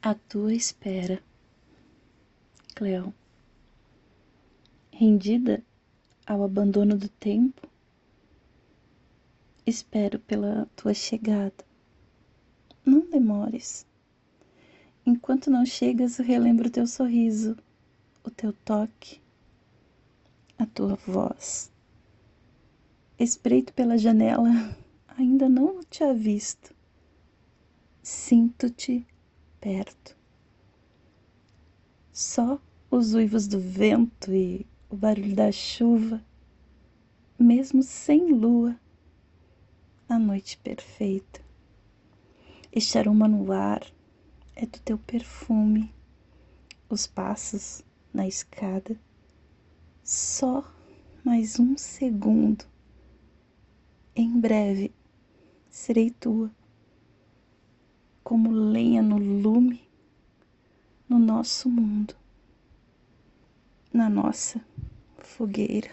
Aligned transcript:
A 0.00 0.14
tua 0.14 0.52
espera, 0.52 1.22
Cleo. 2.74 3.14
Rendida 4.90 5.62
ao 6.26 6.42
abandono 6.42 6.96
do 6.96 7.08
tempo, 7.08 7.68
espero 9.66 10.18
pela 10.18 10.66
tua 10.74 10.94
chegada. 10.94 11.64
Não 12.84 13.08
demores. 13.08 13.86
Enquanto 15.04 15.50
não 15.50 15.66
chegas, 15.66 16.18
eu 16.18 16.24
relembro 16.24 16.68
o 16.68 16.70
teu 16.70 16.86
sorriso, 16.86 17.56
o 18.24 18.30
teu 18.30 18.52
toque, 18.52 19.20
a 20.58 20.66
tua 20.66 20.96
voz. 21.06 21.72
Espreito 23.18 23.72
pela 23.72 23.98
janela, 23.98 24.50
ainda 25.16 25.48
não 25.48 25.80
te 25.84 26.02
avisto. 26.02 26.74
Sinto-te 28.02 29.06
perto. 29.62 30.16
Só 32.12 32.60
os 32.90 33.14
uivos 33.14 33.46
do 33.46 33.60
vento 33.60 34.34
e 34.34 34.66
o 34.90 34.96
barulho 34.96 35.36
da 35.36 35.52
chuva, 35.52 36.22
mesmo 37.38 37.82
sem 37.82 38.32
lua, 38.32 38.76
a 40.08 40.18
noite 40.18 40.58
perfeita. 40.58 41.40
Este 42.72 42.98
aroma 42.98 43.28
no 43.28 43.52
ar 43.52 43.86
é 44.56 44.66
do 44.66 44.80
teu 44.80 44.98
perfume, 44.98 45.94
os 46.90 47.06
passos 47.06 47.82
na 48.12 48.26
escada. 48.26 48.98
Só 50.02 50.64
mais 51.24 51.60
um 51.60 51.78
segundo. 51.78 52.64
Em 54.14 54.40
breve 54.40 54.92
serei 55.70 56.10
tua 56.10 56.50
como 58.22 58.50
lenha 58.50 59.02
no 59.02 59.18
no 61.12 61.18
nosso 61.18 61.68
mundo, 61.68 62.14
na 63.92 64.08
nossa 64.08 64.62
fogueira. 65.18 65.90